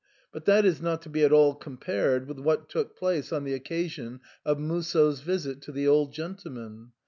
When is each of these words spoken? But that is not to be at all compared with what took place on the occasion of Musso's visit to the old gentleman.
But 0.31 0.45
that 0.45 0.65
is 0.65 0.81
not 0.81 1.03
to 1.03 1.09
be 1.09 1.23
at 1.23 1.31
all 1.31 1.53
compared 1.53 2.27
with 2.27 2.39
what 2.39 2.69
took 2.69 2.97
place 2.97 3.31
on 3.31 3.43
the 3.43 3.53
occasion 3.53 4.19
of 4.43 4.57
Musso's 4.59 5.19
visit 5.21 5.61
to 5.61 5.71
the 5.71 5.87
old 5.87 6.11
gentleman. 6.11 6.91